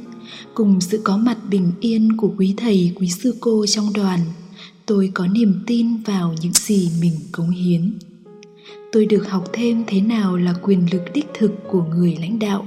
cùng 0.53 0.81
sự 0.81 1.01
có 1.03 1.17
mặt 1.17 1.38
bình 1.50 1.72
yên 1.81 2.17
của 2.17 2.34
quý 2.38 2.53
thầy 2.57 2.93
quý 2.95 3.10
sư 3.10 3.36
cô 3.39 3.65
trong 3.65 3.93
đoàn. 3.93 4.19
Tôi 4.86 5.12
có 5.13 5.27
niềm 5.27 5.63
tin 5.67 5.98
vào 5.98 6.34
những 6.41 6.53
gì 6.53 6.91
mình 7.01 7.15
cống 7.31 7.50
hiến. 7.50 8.00
Tôi 8.91 9.05
được 9.05 9.29
học 9.29 9.50
thêm 9.53 9.84
thế 9.88 10.01
nào 10.01 10.38
là 10.38 10.53
quyền 10.62 10.88
lực 10.91 11.03
đích 11.13 11.27
thực 11.34 11.51
của 11.67 11.84
người 11.84 12.17
lãnh 12.22 12.39
đạo, 12.39 12.65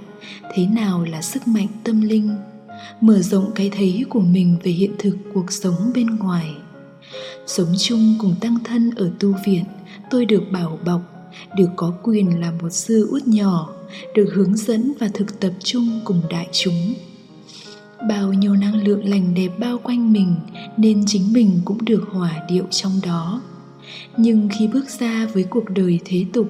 thế 0.54 0.66
nào 0.66 1.04
là 1.04 1.22
sức 1.22 1.48
mạnh 1.48 1.68
tâm 1.84 2.00
linh, 2.00 2.30
mở 3.00 3.18
rộng 3.18 3.50
cái 3.54 3.70
thấy 3.76 4.04
của 4.08 4.20
mình 4.20 4.56
về 4.62 4.70
hiện 4.70 4.92
thực 4.98 5.16
cuộc 5.34 5.52
sống 5.52 5.90
bên 5.94 6.06
ngoài. 6.06 6.54
Sống 7.46 7.74
chung 7.78 8.14
cùng 8.20 8.34
tăng 8.40 8.58
thân 8.64 8.90
ở 8.96 9.10
tu 9.20 9.34
viện– 9.46 9.64
tôi 10.10 10.24
được 10.24 10.42
bảo 10.52 10.78
bọc, 10.84 11.00
được 11.56 11.68
có 11.76 11.92
quyền 12.02 12.40
là 12.40 12.52
một 12.62 12.70
sư 12.70 13.08
út 13.10 13.22
nhỏ, 13.26 13.74
được 14.14 14.30
hướng 14.34 14.56
dẫn 14.56 14.92
và 15.00 15.08
thực 15.14 15.40
tập 15.40 15.52
chung 15.64 16.00
cùng 16.04 16.22
đại 16.30 16.48
chúng 16.52 16.94
bao 18.08 18.32
nhiêu 18.32 18.56
năng 18.56 18.86
lượng 18.86 19.08
lành 19.08 19.34
đẹp 19.34 19.48
bao 19.58 19.78
quanh 19.78 20.12
mình, 20.12 20.36
nên 20.76 21.06
chính 21.06 21.32
mình 21.32 21.60
cũng 21.64 21.84
được 21.84 22.04
hòa 22.12 22.42
điệu 22.48 22.64
trong 22.70 22.92
đó 23.04 23.42
nhưng 24.16 24.48
khi 24.58 24.66
bước 24.66 24.90
ra 25.00 25.26
với 25.34 25.44
cuộc 25.44 25.70
đời 25.70 26.00
thế 26.04 26.24
tục, 26.32 26.48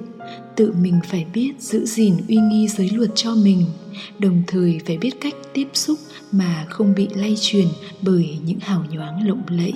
tự 0.57 0.75
mình 0.83 1.01
phải 1.09 1.27
biết 1.35 1.53
giữ 1.59 1.87
gìn 1.87 2.15
uy 2.29 2.37
nghi 2.37 2.69
giới 2.69 2.91
luật 2.91 3.11
cho 3.15 3.35
mình, 3.35 3.65
đồng 4.19 4.43
thời 4.47 4.81
phải 4.87 4.99
biết 4.99 5.21
cách 5.21 5.35
tiếp 5.53 5.69
xúc 5.75 5.99
mà 6.33 6.67
không 6.71 6.95
bị 6.95 7.09
lay 7.15 7.35
truyền 7.41 7.67
bởi 8.03 8.39
những 8.45 8.59
hào 8.61 8.85
nhoáng 8.91 9.29
lộng 9.29 9.43
lẫy. 9.49 9.75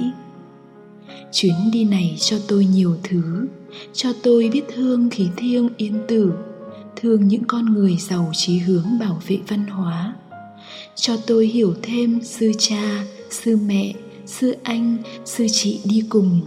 Chuyến 1.33 1.71
đi 1.73 1.85
này 1.85 2.17
cho 2.21 2.37
tôi 2.49 2.65
nhiều 2.65 2.97
thứ, 3.03 3.47
cho 3.93 4.13
tôi 4.23 4.51
biết 4.53 4.63
thương 4.75 5.11
khí 5.11 5.27
thiêng 5.37 5.69
yên 5.77 5.99
tử, 6.09 6.33
thương 6.97 7.29
những 7.29 7.45
con 7.45 7.65
người 7.65 7.97
giàu 7.97 8.31
trí 8.35 8.59
hướng 8.59 8.99
bảo 9.01 9.21
vệ 9.27 9.39
văn 9.49 9.67
hóa, 9.67 10.15
cho 10.95 11.17
tôi 11.27 11.47
hiểu 11.47 11.75
thêm 11.83 12.21
sư 12.23 12.53
cha, 12.59 13.05
sư 13.31 13.57
mẹ, 13.57 13.93
sư 14.27 14.57
anh, 14.63 14.97
sư 15.25 15.47
chị 15.53 15.81
đi 15.85 16.05
cùng 16.09 16.41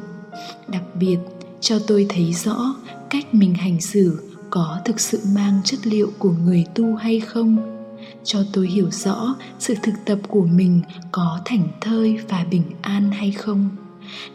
đặc 0.67 0.83
biệt, 0.99 1.17
cho 1.61 1.79
tôi 1.87 2.05
thấy 2.09 2.33
rõ 2.33 2.75
cách 3.09 3.33
mình 3.33 3.53
hành 3.53 3.81
xử 3.81 4.19
có 4.49 4.79
thực 4.85 4.99
sự 4.99 5.19
mang 5.35 5.61
chất 5.63 5.87
liệu 5.87 6.11
của 6.19 6.31
người 6.45 6.65
tu 6.75 6.95
hay 6.95 7.19
không. 7.19 7.81
Cho 8.23 8.39
tôi 8.53 8.67
hiểu 8.67 8.91
rõ 8.91 9.35
sự 9.59 9.75
thực 9.83 9.93
tập 10.05 10.19
của 10.27 10.45
mình 10.45 10.81
có 11.11 11.39
thảnh 11.45 11.67
thơi 11.81 12.17
và 12.29 12.45
bình 12.51 12.63
an 12.81 13.11
hay 13.11 13.31
không. 13.31 13.69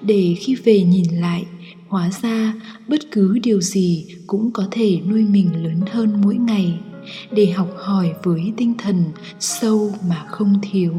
Để 0.02 0.36
khi 0.40 0.54
về 0.54 0.82
nhìn 0.82 1.06
lại, 1.10 1.44
hóa 1.88 2.10
ra 2.22 2.54
bất 2.88 3.00
cứ 3.12 3.38
điều 3.42 3.60
gì 3.60 4.06
cũng 4.26 4.50
có 4.50 4.68
thể 4.70 5.00
nuôi 5.08 5.22
mình 5.22 5.64
lớn 5.64 5.80
hơn 5.90 6.20
mỗi 6.22 6.36
ngày. 6.36 6.78
Để 7.30 7.46
học 7.46 7.68
hỏi 7.78 8.12
với 8.22 8.52
tinh 8.56 8.74
thần 8.78 9.04
sâu 9.40 9.92
mà 10.08 10.24
không 10.28 10.60
thiếu, 10.62 10.94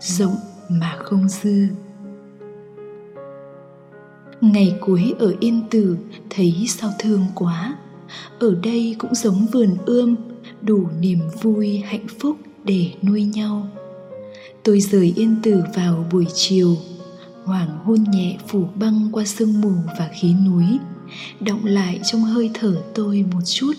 rộng 0.00 0.36
mà 0.68 0.96
không 0.98 1.28
dư 1.28 1.66
ngày 4.52 4.74
cuối 4.80 5.14
ở 5.18 5.34
yên 5.40 5.62
tử, 5.70 5.96
thấy 6.30 6.66
sao 6.68 6.90
thương 6.98 7.24
quá. 7.34 7.76
Ở 8.38 8.54
đây 8.62 8.96
cũng 8.98 9.14
giống 9.14 9.46
vườn 9.52 9.76
ươm, 9.86 10.16
đủ 10.62 10.88
niềm 11.00 11.18
vui, 11.42 11.78
hạnh 11.78 12.06
phúc 12.18 12.36
để 12.64 12.90
nuôi 13.02 13.24
nhau. 13.24 13.68
Tôi 14.62 14.80
rời 14.80 15.12
yên 15.16 15.36
tử 15.42 15.62
vào 15.74 16.06
buổi 16.12 16.26
chiều. 16.34 16.76
Hoàng 17.44 17.78
hôn 17.84 18.04
nhẹ 18.12 18.38
phủ 18.48 18.64
băng 18.74 19.08
qua 19.12 19.24
sương 19.24 19.60
mù 19.60 19.72
và 19.98 20.10
khí 20.20 20.34
núi 20.46 20.64
động 21.40 21.64
lại 21.64 22.00
trong 22.04 22.20
hơi 22.20 22.50
thở 22.54 22.82
tôi 22.94 23.24
một 23.32 23.40
chút, 23.44 23.72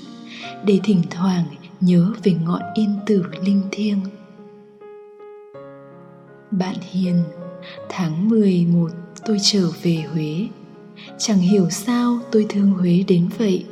để 0.65 0.79
thỉnh 0.83 1.01
thoảng 1.09 1.45
nhớ 1.81 2.13
về 2.23 2.33
ngọn 2.45 2.61
yên 2.75 2.95
tử 3.05 3.23
linh 3.41 3.61
thiêng. 3.71 3.99
Bạn 6.51 6.75
hiền, 6.91 7.23
tháng 7.89 8.29
11 8.29 8.89
tôi 9.27 9.37
trở 9.41 9.69
về 9.83 10.03
Huế. 10.13 10.47
Chẳng 11.19 11.37
hiểu 11.37 11.69
sao 11.69 12.19
tôi 12.31 12.45
thương 12.49 12.71
Huế 12.71 13.03
đến 13.07 13.29
vậy. 13.37 13.65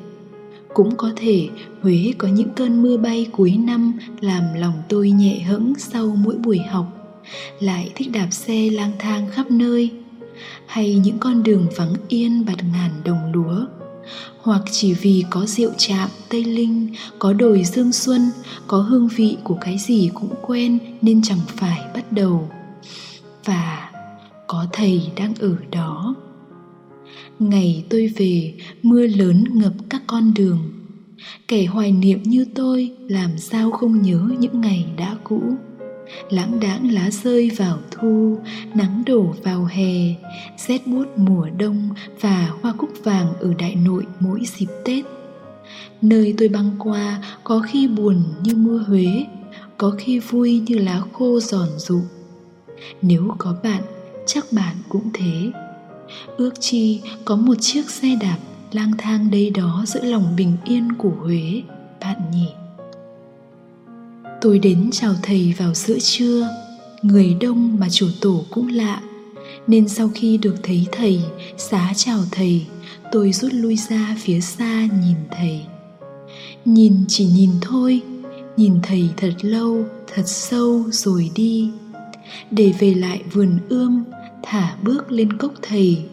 Cũng 0.73 0.95
có 0.97 1.11
thể 1.15 1.49
Huế 1.81 2.13
có 2.17 2.27
những 2.27 2.49
cơn 2.49 2.81
mưa 2.81 2.97
bay 2.97 3.27
cuối 3.31 3.57
năm 3.57 3.93
Làm 4.21 4.43
lòng 4.57 4.73
tôi 4.89 5.11
nhẹ 5.11 5.39
hẫng 5.39 5.73
sau 5.77 6.05
mỗi 6.05 6.35
buổi 6.35 6.59
học, 6.59 6.85
lại 7.59 7.91
thích 7.95 8.11
đạp 8.11 8.27
xe 8.31 8.69
lang 8.69 8.91
thang 8.99 9.27
khắp 9.31 9.51
nơi, 9.51 9.91
hay 10.67 10.95
những 10.95 11.17
con 11.19 11.43
đường 11.43 11.67
vắng 11.75 11.93
yên 12.07 12.45
bạt 12.45 12.57
ngàn 12.73 12.91
đồng 13.03 13.31
lúa. 13.33 13.65
Hoặc 14.41 14.61
chỉ 14.71 14.93
vì 14.93 15.23
có 15.29 15.45
rượu 15.45 15.71
chạm 15.77 16.09
tây 16.29 16.43
linh, 16.43 16.93
có 17.19 17.33
đồi 17.33 17.63
dương 17.63 17.91
xuân, 17.91 18.31
có 18.67 18.77
hương 18.77 19.07
vị 19.07 19.37
của 19.43 19.57
cái 19.61 19.77
gì 19.77 20.09
cũng 20.13 20.33
quen 20.41 20.79
nên 21.01 21.21
chẳng 21.21 21.41
phải 21.47 21.79
bắt 21.93 22.11
đầu. 22.11 22.49
Và 23.45 23.84
có 24.55 24.65
thầy 24.73 25.11
đang 25.15 25.33
ở 25.39 25.55
đó. 25.71 26.15
Ngày 27.39 27.85
tôi 27.89 28.07
về, 28.17 28.53
mưa 28.83 29.07
lớn 29.07 29.43
ngập 29.53 29.73
các 29.89 30.01
con 30.07 30.33
đường. 30.33 30.59
Kẻ 31.47 31.65
hoài 31.65 31.91
niệm 31.91 32.23
như 32.23 32.45
tôi 32.55 32.91
làm 33.07 33.37
sao 33.37 33.71
không 33.71 34.01
nhớ 34.01 34.29
những 34.39 34.61
ngày 34.61 34.85
đã 34.97 35.15
cũ. 35.23 35.43
Lãng 36.29 36.59
đãng 36.59 36.91
lá 36.91 37.09
rơi 37.11 37.51
vào 37.57 37.79
thu, 37.91 38.37
nắng 38.75 39.03
đổ 39.05 39.35
vào 39.43 39.65
hè, 39.65 40.15
rét 40.67 40.87
buốt 40.87 41.05
mùa 41.17 41.49
đông 41.57 41.89
và 42.21 42.51
hoa 42.61 42.73
cúc 42.77 42.89
vàng 43.03 43.33
ở 43.39 43.53
đại 43.59 43.75
nội 43.75 44.05
mỗi 44.19 44.41
dịp 44.57 44.69
tết. 44.85 45.05
Nơi 46.01 46.33
tôi 46.37 46.47
băng 46.47 46.71
qua 46.79 47.23
có 47.43 47.59
khi 47.59 47.87
buồn 47.87 48.23
như 48.43 48.55
mưa 48.55 48.77
huế, 48.87 49.25
có 49.77 49.95
khi 49.97 50.19
vui 50.19 50.61
như 50.65 50.77
lá 50.77 51.01
khô 51.13 51.39
giòn 51.39 51.69
rụng 51.77 52.05
nếu 53.01 53.35
có 53.37 53.55
bạn 53.63 53.81
chắc 54.25 54.45
bạn 54.51 54.75
cũng 54.89 55.09
thế. 55.13 55.51
Ước 56.37 56.51
chi 56.59 57.01
có 57.25 57.35
một 57.35 57.55
chiếc 57.59 57.89
xe 57.89 58.17
đạp 58.21 58.37
lang 58.71 58.91
thang 58.97 59.31
đây 59.31 59.49
đó 59.49 59.83
giữa 59.87 60.03
lòng 60.03 60.35
bình 60.37 60.57
yên 60.65 60.93
của 60.97 61.11
huế, 61.21 61.61
bạn 62.01 62.21
nhỉ? 62.33 62.47
Tôi 64.41 64.59
đến 64.59 64.89
chào 64.91 65.13
thầy 65.21 65.53
vào 65.57 65.73
giữa 65.73 65.97
trưa. 65.99 66.49
Người 67.01 67.37
đông 67.41 67.79
mà 67.79 67.87
chủ 67.89 68.07
tổ 68.21 68.43
cũng 68.49 68.67
lạ, 68.67 69.01
nên 69.67 69.87
sau 69.87 70.09
khi 70.15 70.37
được 70.37 70.55
thấy 70.63 70.87
thầy, 70.91 71.21
xá 71.57 71.93
chào 71.95 72.19
thầy, 72.31 72.65
tôi 73.11 73.33
rút 73.33 73.53
lui 73.53 73.77
ra 73.89 74.15
phía 74.19 74.39
xa 74.39 74.87
nhìn 75.01 75.17
thầy. 75.31 75.61
Nhìn 76.65 77.05
chỉ 77.07 77.25
nhìn 77.25 77.51
thôi, 77.61 78.01
nhìn 78.57 78.79
thầy 78.83 79.09
thật 79.17 79.33
lâu, 79.41 79.83
thật 80.13 80.23
sâu 80.25 80.83
rồi 80.91 81.31
đi 81.35 81.71
để 82.51 82.73
về 82.79 82.93
lại 82.93 83.23
vườn 83.31 83.59
ươm, 83.69 84.03
thả 84.43 84.75
bước 84.83 85.11
lên 85.11 85.37
cốc 85.37 85.53
thầy. 85.61 86.03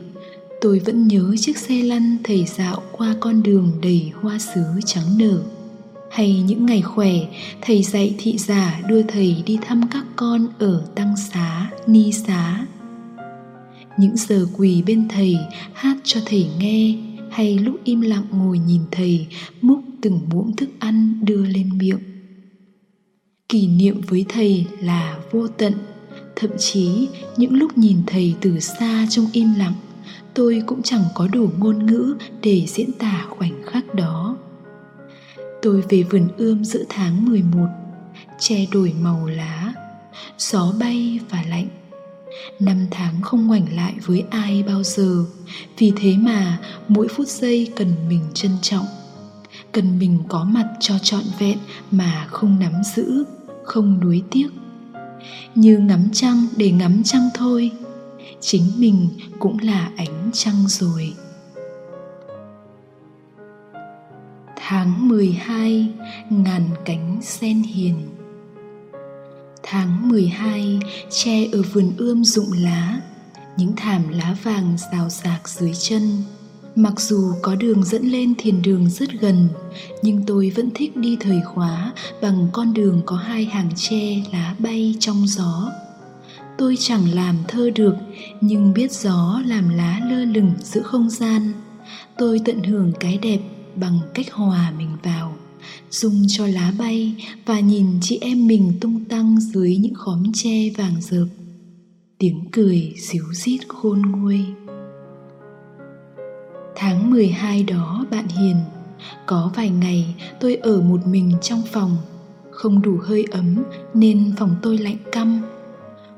Tôi 0.61 0.79
vẫn 0.79 1.09
nhớ 1.09 1.35
chiếc 1.41 1.59
xe 1.59 1.83
lăn 1.83 2.17
thầy 2.25 2.45
dạo 2.45 2.83
qua 2.93 3.15
con 3.21 3.43
đường 3.43 3.73
đầy 3.83 4.13
hoa 4.15 4.39
sứ 4.39 4.65
trắng 4.87 5.19
nở. 5.19 5.43
Hay 6.11 6.43
những 6.47 6.67
ngày 6.67 6.83
khỏe, 6.83 7.13
thầy 7.61 7.83
dạy 7.83 8.15
thị 8.19 8.39
giả 8.39 8.81
đưa 8.89 9.03
thầy 9.03 9.43
đi 9.47 9.59
thăm 9.63 9.83
các 9.91 10.05
con 10.17 10.47
ở 10.59 10.87
tăng 10.95 11.17
xá, 11.17 11.71
ni 11.87 12.13
xá. 12.13 12.67
Những 13.99 14.17
giờ 14.17 14.47
quỳ 14.57 14.83
bên 14.83 15.09
thầy 15.09 15.37
hát 15.73 15.97
cho 16.05 16.21
thầy 16.27 16.47
nghe, 16.59 16.95
hay 17.31 17.59
lúc 17.59 17.81
im 17.85 18.01
lặng 18.01 18.25
ngồi 18.31 18.59
nhìn 18.59 18.81
thầy, 18.91 19.27
múc 19.63 19.81
từng 20.01 20.21
muỗng 20.33 20.57
thức 20.57 20.69
ăn 20.79 21.21
đưa 21.23 21.45
lên 21.47 21.79
miệng. 21.79 21.99
Kỷ 23.49 23.67
niệm 23.67 24.01
với 24.09 24.25
thầy 24.29 24.67
là 24.81 25.19
vô 25.31 25.49
tận 25.49 25.73
thậm 26.43 26.51
chí 26.59 27.09
những 27.37 27.55
lúc 27.55 27.79
nhìn 27.79 28.03
thầy 28.07 28.35
từ 28.41 28.61
xa 28.61 29.07
trong 29.11 29.27
im 29.33 29.55
lặng, 29.59 29.75
tôi 30.35 30.63
cũng 30.67 30.83
chẳng 30.83 31.05
có 31.15 31.29
đủ 31.29 31.51
ngôn 31.59 31.87
ngữ 31.87 32.17
để 32.43 32.65
diễn 32.69 32.93
tả 32.93 33.27
khoảnh 33.29 33.63
khắc 33.67 33.95
đó. 33.95 34.37
Tôi 35.63 35.83
về 35.89 36.03
vườn 36.03 36.29
ươm 36.37 36.65
giữa 36.65 36.85
tháng 36.89 37.25
11 37.25 37.67
Che 38.39 38.67
đổi 38.73 38.95
màu 39.01 39.27
lá, 39.27 39.73
Gió 40.39 40.73
bay 40.81 41.21
và 41.31 41.45
lạnh. 41.49 41.69
Năm 42.61 42.87
tháng 42.91 43.23
không 43.23 43.47
ngoảnh 43.47 43.77
lại 43.77 43.95
với 44.07 44.25
ai 44.31 44.63
bao 44.63 44.83
giờ, 44.83 45.25
Vì 45.79 45.93
thế 45.97 46.17
mà 46.17 46.59
mỗi 46.89 47.09
phút 47.09 47.29
giây 47.29 47.73
cần 47.77 47.95
mình 48.09 48.25
trân 48.35 48.53
trọng, 48.63 48.87
Cần 49.73 49.99
mình 49.99 50.19
có 50.29 50.45
mặt 50.45 50.67
cho 50.81 50.99
trọn 50.99 51.25
vẹn 51.39 51.59
mà 51.91 52.27
không 52.31 52.59
nắm 52.61 52.73
giữ, 52.97 53.25
không 53.65 54.01
nuối 54.01 54.23
tiếc 54.31 54.49
như 55.55 55.79
ngắm 55.79 56.09
trăng 56.13 56.47
để 56.57 56.71
ngắm 56.71 57.03
trăng 57.05 57.29
thôi. 57.35 57.71
Chính 58.41 58.73
mình 58.77 59.09
cũng 59.39 59.59
là 59.59 59.91
ánh 59.97 60.31
trăng 60.33 60.65
rồi. 60.69 61.15
Tháng 64.57 65.09
12 65.09 65.89
ngàn 66.31 66.63
cánh 66.85 67.19
sen 67.23 67.63
hiền. 67.63 68.09
Tháng 69.63 70.09
12 70.09 70.81
tre 71.11 71.47
ở 71.53 71.63
vườn 71.73 71.93
ươm 71.97 72.25
rụng 72.25 72.53
lá, 72.53 73.01
Những 73.57 73.73
thảm 73.77 74.09
lá 74.09 74.37
vàng 74.43 74.77
rào 74.93 75.09
rạc 75.09 75.49
dưới 75.49 75.73
chân. 75.75 76.23
Mặc 76.77 77.01
dù 77.01 77.33
có 77.43 77.55
đường 77.55 77.85
dẫn 77.85 78.07
lên 78.07 78.35
thiền 78.39 78.63
đường 78.63 78.91
rất 78.91 79.11
gần, 79.21 79.49
Nhưng 80.03 80.23
tôi 80.27 80.53
vẫn 80.57 80.71
thích 80.75 80.97
đi 80.97 81.17
thời 81.21 81.41
khóa 81.45 81.93
Bằng 82.23 82.49
con 82.53 82.75
đường 82.75 83.03
có 83.07 83.17
hai 83.17 83.45
hàng 83.45 83.71
tre 83.77 84.23
lá 84.33 84.55
bay 84.59 84.95
trong 85.01 85.27
gió. 85.27 85.73
Tôi 86.59 86.77
chẳng 86.79 87.15
làm 87.15 87.37
thơ 87.49 87.71
được, 87.71 87.95
Nhưng 88.41 88.73
biết 88.73 88.93
gió 88.93 89.43
làm 89.47 89.69
lá 89.69 90.01
lơ 90.11 90.25
lửng 90.25 90.53
giữa 90.63 90.83
không 90.83 91.11
gian. 91.11 91.53
Tôi 92.19 92.41
tận 92.45 92.63
hưởng 92.63 92.93
cái 93.01 93.19
đẹp 93.19 93.41
bằng 93.75 93.99
cách 94.15 94.33
hòa 94.33 94.73
mình 94.79 94.97
vào, 95.03 95.37
dùng 95.91 96.25
cho 96.29 96.47
lá 96.47 96.73
bay 96.79 97.15
và 97.47 97.61
nhìn 97.61 97.87
chị 98.01 98.19
em 98.21 98.47
mình 98.47 98.73
tung 98.81 99.05
tăng 99.05 99.41
dưới 99.41 99.77
những 99.77 99.95
khóm 99.95 100.33
tre 100.35 100.71
vàng 100.77 100.95
rợp. 101.01 101.27
Tiếng 102.19 102.45
cười 102.53 102.95
xíu 102.99 103.25
rít 103.33 103.59
khôn 103.69 104.03
nguôi 104.03 104.45
tháng 106.83 107.11
12 107.11 107.63
đó, 107.63 108.05
bạn 108.11 108.29
hiền. 108.29 108.57
Có 109.27 109.51
vài 109.57 109.71
ngày 109.71 110.15
tôi 110.41 110.55
ở 110.55 110.81
một 110.81 111.07
mình 111.07 111.33
trong 111.43 111.63
phòng. 111.73 111.97
Không 112.51 112.83
đủ 112.83 112.99
hơi 113.03 113.27
ấm 113.31 113.63
nên 113.95 114.33
phòng 114.39 114.57
tôi 114.63 114.79
lạnh 114.79 114.97
căm. 115.13 115.43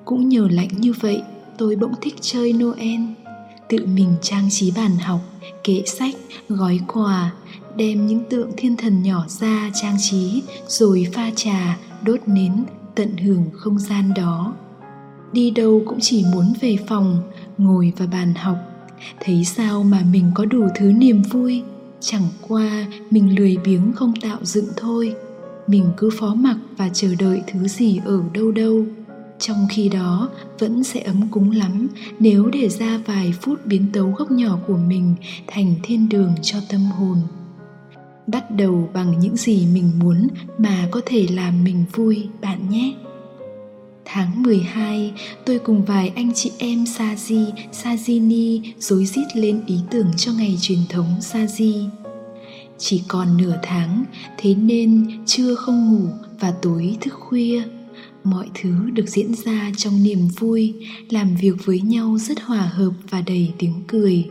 Cũng 0.05 0.29
nhờ 0.29 0.49
lạnh 0.51 0.69
như 0.79 0.93
vậy, 1.01 1.23
tôi 1.59 1.77
bỗng 1.77 1.95
thích 2.01 2.15
chơi 2.21 2.53
noel. 2.53 3.01
Tự 3.69 3.87
mình 3.87 4.15
trang 4.23 4.49
trí 4.51 4.73
bàn 4.77 4.97
học, 4.99 5.21
kệ 5.65 5.83
sách, 5.87 6.15
gói 6.49 6.81
quà, 6.89 7.33
đem 7.77 8.07
những 8.07 8.25
tượng 8.31 8.51
thiên 8.57 8.77
thần 8.77 9.03
nhỏ 9.03 9.25
ra 9.29 9.71
trang 9.75 9.97
trí 9.99 10.43
rồi 10.69 11.07
pha 11.13 11.31
trà, 11.37 11.79
đốt 12.03 12.21
nến 12.27 12.65
tận 12.95 13.17
hưởng 13.17 13.45
không 13.53 13.79
gian 13.79 14.15
đó. 14.15 14.55
Đi 15.33 15.51
đâu 15.51 15.83
cũng 15.87 15.99
chỉ 16.01 16.25
muốn 16.33 16.53
về 16.61 16.77
phòng, 16.89 17.23
ngồi 17.59 17.93
vào 17.97 18.09
bàn 18.09 18.35
học 18.35 18.74
thấy 19.21 19.45
sao 19.45 19.83
mà 19.83 20.03
mình 20.13 20.31
có 20.35 20.45
đủ 20.45 20.69
thứ 20.75 20.93
niềm 20.93 21.23
vui? 21.23 21.63
Chẳng 22.01 22.29
qua, 22.49 22.87
mình 23.11 23.39
lười 23.39 23.57
biếng 23.65 23.93
không 23.93 24.13
tạo 24.21 24.39
dựng 24.43 24.69
thôi. 24.77 25.15
Mình 25.67 25.85
cứ 25.97 26.11
phó 26.19 26.35
mặc 26.35 26.57
và 26.77 26.89
chờ 26.89 27.09
đợi 27.19 27.43
thứ 27.53 27.69
gì 27.69 28.01
ở 28.05 28.23
đâu 28.35 28.53
đâu. 28.53 28.85
Trong 29.39 29.67
khi 29.71 29.89
đó, 29.89 30.29
vẫn 30.59 30.85
sẽ 30.85 31.01
ấm 31.01 31.29
cúng 31.31 31.51
lắm 31.51 31.89
nếu 32.19 32.47
để 32.47 32.69
ra 32.69 33.01
vài 33.07 33.35
phút 33.41 33.67
biến 33.67 33.87
tấu 33.93 34.11
góc 34.11 34.31
nhỏ 34.31 34.59
của 34.67 34.77
mình 34.77 35.15
thành 35.47 35.75
thiên 35.83 36.09
đường 36.09 36.35
cho 36.43 36.59
tâm 36.69 36.81
hồn. 36.81 37.19
Bắt 38.27 38.51
đầu 38.51 38.89
bằng 38.95 39.19
những 39.19 39.37
gì 39.37 39.67
mình 39.75 39.91
muốn 39.99 40.29
mà 40.59 40.89
có 40.91 41.01
thể 41.07 41.27
làm 41.31 41.65
mình 41.65 41.85
vui, 41.93 42.29
bạn 42.41 42.71
nhé. 42.71 42.95
Tháng 44.05 44.43
12, 44.43 45.13
tôi 45.47 45.59
cùng 45.59 45.85
vài 45.85 46.13
anh 46.17 46.33
chị 46.35 46.53
em 46.59 46.85
Saji, 46.85 47.53
Sajini 47.73 48.61
dối 48.79 49.07
rít 49.07 49.27
lên 49.35 49.63
ý 49.67 49.77
tưởng 49.91 50.11
cho 50.17 50.33
ngày 50.33 50.59
truyền 50.61 50.79
thống 50.89 51.15
Saji. 51.21 51.89
Chỉ 52.79 53.03
còn 53.09 53.37
nửa 53.37 53.59
tháng, 53.63 54.05
thế 54.39 54.55
nên 54.55 55.23
trưa 55.27 55.55
không 55.55 55.93
ngủ 55.93 56.09
và 56.41 56.55
tối 56.63 56.97
thức 57.01 57.15
khuya 57.15 57.63
mọi 58.25 58.51
thứ 58.55 58.91
được 58.93 59.09
diễn 59.09 59.35
ra 59.35 59.71
trong 59.77 60.03
niềm 60.03 60.29
vui 60.39 60.75
làm 61.11 61.37
việc 61.37 61.55
với 61.65 61.81
nhau 61.81 62.19
rất 62.19 62.41
hòa 62.41 62.71
hợp 62.75 62.91
và 63.11 63.21
đầy 63.21 63.53
tiếng 63.59 63.83
cười 63.89 64.25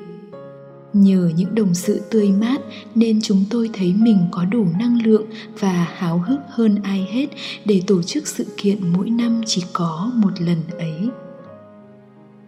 nhờ 0.94 1.32
những 1.36 1.56
đồng 1.56 1.74
sự 1.74 2.02
tươi 2.10 2.32
mát 2.32 2.62
nên 2.96 3.22
chúng 3.22 3.46
tôi 3.50 3.70
thấy 3.74 3.94
mình 3.94 4.18
có 4.32 4.46
đủ 4.46 4.68
năng 4.80 5.02
lượng 5.02 5.26
và 5.60 5.88
háo 5.98 6.18
hức 6.18 6.40
hơn 6.50 6.80
ai 6.84 7.08
hết 7.12 7.28
để 7.66 7.82
tổ 7.88 8.02
chức 8.04 8.28
sự 8.28 8.46
kiện 8.58 8.94
mỗi 8.94 9.10
năm 9.10 9.42
chỉ 9.46 9.64
có 9.74 10.12
một 10.16 10.42
lần 10.42 10.58
ấy. 10.78 11.10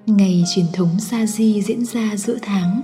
Ngày 0.05 0.43
truyền 0.55 0.65
thống 0.73 0.99
sa 0.99 1.25
di 1.25 1.61
diễn 1.61 1.85
ra 1.85 2.15
giữa 2.15 2.37
tháng. 2.41 2.81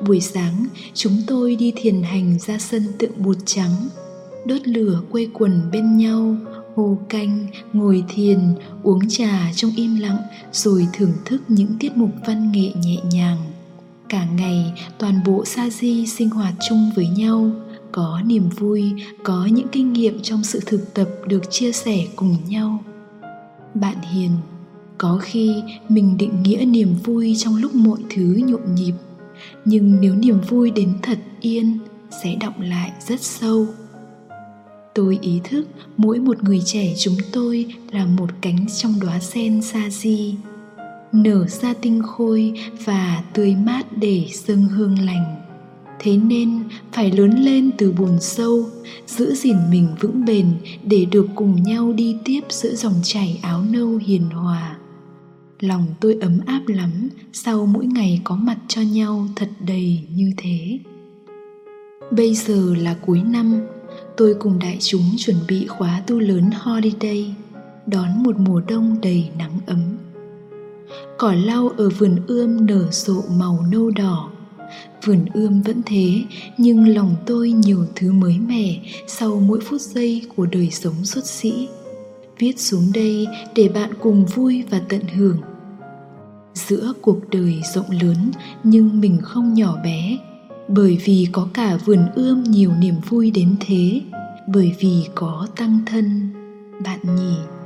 Buổi 0.00 0.20
sáng, 0.20 0.66
chúng 0.94 1.22
tôi 1.26 1.56
đi 1.56 1.72
thiền 1.76 2.02
hành 2.02 2.38
ra 2.38 2.58
sân 2.58 2.82
tượng 2.98 3.22
bụt 3.22 3.36
trắng, 3.44 3.88
đốt 4.46 4.68
lửa 4.68 5.00
quây 5.10 5.30
quần 5.32 5.60
bên 5.72 5.96
nhau 5.96 6.36
hồ 6.76 6.98
canh, 7.08 7.46
ngồi 7.72 8.04
thiền, 8.08 8.38
uống 8.82 9.08
trà 9.08 9.52
trong 9.54 9.70
im 9.76 9.96
lặng, 10.00 10.18
rồi 10.52 10.86
thưởng 10.92 11.12
thức 11.24 11.42
những 11.48 11.76
tiết 11.80 11.96
mục 11.96 12.10
văn 12.26 12.52
nghệ 12.52 12.70
nhẹ 12.82 12.96
nhàng 13.10 13.38
cả 14.08 14.26
ngày, 14.36 14.72
toàn 14.98 15.20
bộ 15.26 15.44
sa 15.44 15.70
di 15.70 16.06
sinh 16.06 16.30
hoạt 16.30 16.54
chung 16.68 16.90
với 16.96 17.08
nhau. 17.08 17.50
Có 17.92 18.20
niềm 18.26 18.48
vui, 18.48 18.92
có 19.22 19.46
những 19.52 19.68
kinh 19.72 19.92
nghiệm 19.92 20.22
trong 20.22 20.44
sự 20.44 20.60
thực 20.66 20.94
tập 20.94 21.08
được 21.26 21.50
chia 21.50 21.72
sẻ 21.72 21.98
cùng 22.16 22.36
nhau. 22.48 22.84
Bạn 23.74 23.96
hiền, 24.12 24.30
có 24.98 25.18
khi 25.22 25.62
mình 25.88 26.16
định 26.18 26.42
nghĩa 26.42 26.64
niềm 26.64 26.94
vui 27.04 27.34
trong 27.38 27.56
lúc 27.56 27.74
mọi 27.74 27.98
thứ 28.10 28.40
nhộn 28.46 28.74
nhịp. 28.74 28.94
Nhưng 29.64 30.00
nếu 30.00 30.14
niềm 30.14 30.40
vui 30.48 30.70
đến 30.70 30.94
thật 31.02 31.18
yên, 31.40 31.78
sẽ 32.22 32.36
động 32.40 32.60
lại 32.60 32.92
rất 33.08 33.20
sâu. 33.20 33.66
Tôi 34.94 35.18
ý 35.22 35.40
thức 35.44 35.66
mỗi 35.96 36.18
một 36.18 36.42
người 36.44 36.62
trẻ 36.64 36.94
chúng 36.98 37.16
tôi 37.32 37.74
là 37.90 38.06
một 38.06 38.30
cánh 38.40 38.66
trong 38.76 38.94
đóa 39.00 39.20
sen 39.20 39.62
sa 39.62 39.90
di 39.90 40.34
nở 41.12 41.46
ra 41.46 41.74
tinh 41.74 42.02
khôi 42.02 42.52
và 42.84 43.22
tươi 43.32 43.54
mát 43.54 43.86
để 43.96 44.26
dâng 44.32 44.62
hương 44.62 44.98
lành. 44.98 45.34
Thế 45.98 46.16
nên 46.16 46.62
phải 46.92 47.12
lớn 47.12 47.30
lên 47.30 47.70
từ 47.78 47.92
bùn 47.92 48.20
sâu, 48.20 48.64
giữ 49.06 49.34
gìn 49.34 49.56
mình 49.70 49.88
vững 50.00 50.24
bền 50.24 50.46
để 50.82 51.04
được 51.04 51.26
cùng 51.34 51.62
nhau 51.62 51.92
đi 51.92 52.16
tiếp 52.24 52.40
giữa 52.48 52.74
dòng 52.74 53.00
chảy 53.02 53.38
áo 53.42 53.64
nâu 53.70 53.96
hiền 54.06 54.30
hòa. 54.30 54.76
Lòng 55.60 55.86
tôi 56.00 56.18
ấm 56.20 56.40
áp 56.46 56.62
lắm 56.66 56.90
sau 57.32 57.66
mỗi 57.66 57.86
ngày 57.86 58.20
có 58.24 58.36
mặt 58.36 58.58
cho 58.68 58.80
nhau 58.82 59.28
thật 59.36 59.48
đầy 59.66 60.00
như 60.10 60.32
thế. 60.36 60.78
Bây 62.10 62.34
giờ 62.34 62.74
là 62.74 62.96
cuối 63.06 63.22
năm, 63.22 63.66
tôi 64.16 64.34
cùng 64.40 64.58
đại 64.58 64.76
chúng 64.80 65.04
chuẩn 65.16 65.36
bị 65.48 65.66
khóa 65.66 66.02
tu 66.06 66.18
lớn 66.18 66.50
holiday, 66.54 67.34
đón 67.86 68.22
một 68.22 68.38
mùa 68.38 68.60
đông 68.68 68.96
đầy 69.02 69.28
nắng 69.38 69.60
ấm 69.66 69.97
cỏ 71.18 71.32
lau 71.32 71.68
ở 71.76 71.88
vườn 71.88 72.16
ươm 72.26 72.66
nở 72.66 72.84
rộ 72.90 73.22
màu 73.38 73.66
nâu 73.70 73.90
đỏ. 73.90 74.30
Vườn 75.04 75.26
ươm 75.34 75.62
vẫn 75.62 75.82
thế, 75.86 76.22
nhưng 76.58 76.88
lòng 76.88 77.16
tôi 77.26 77.50
nhiều 77.50 77.86
thứ 77.94 78.12
mới 78.12 78.38
mẻ 78.38 78.80
sau 79.06 79.40
mỗi 79.40 79.60
phút 79.60 79.80
giây 79.80 80.22
của 80.36 80.46
đời 80.46 80.70
sống 80.70 81.04
xuất 81.04 81.26
sĩ. 81.26 81.68
Viết 82.38 82.60
xuống 82.60 82.92
đây 82.94 83.26
để 83.54 83.68
bạn 83.68 83.90
cùng 84.00 84.26
vui 84.26 84.64
và 84.70 84.80
tận 84.88 85.02
hưởng. 85.16 85.36
Giữa 86.54 86.92
cuộc 87.00 87.30
đời 87.30 87.62
rộng 87.74 87.90
lớn 88.02 88.30
nhưng 88.64 89.00
mình 89.00 89.18
không 89.22 89.54
nhỏ 89.54 89.76
bé, 89.84 90.18
bởi 90.68 90.98
vì 91.04 91.26
có 91.32 91.48
cả 91.54 91.78
vườn 91.84 92.06
ươm 92.14 92.42
nhiều 92.42 92.72
niềm 92.78 92.94
vui 93.08 93.30
đến 93.30 93.56
thế, 93.60 94.00
bởi 94.46 94.74
vì 94.78 95.08
có 95.14 95.46
tăng 95.56 95.78
thân, 95.86 96.30
bạn 96.84 97.00
nhỉ. 97.16 97.57